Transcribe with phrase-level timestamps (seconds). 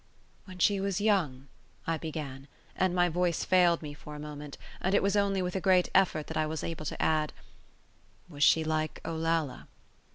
[0.45, 1.45] "When she was young,"
[1.85, 5.55] I began, and my voice failed me for a moment, and it was only with
[5.55, 7.33] a great effort that I was able to add,
[8.27, 9.67] "was she like Olalla?"